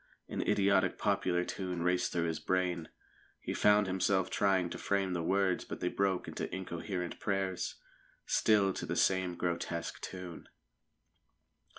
[0.27, 2.89] An idiotic popular tune raced through his brain.
[3.39, 7.75] He found himself trying to frame the words, but they broke into incoherent prayers,
[8.25, 10.49] still to the same grotesque tune.